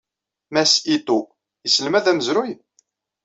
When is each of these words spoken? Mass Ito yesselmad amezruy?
Mass 0.53 0.71
Ito 0.95 1.19
yesselmad 1.65 2.05
amezruy? 2.11 2.51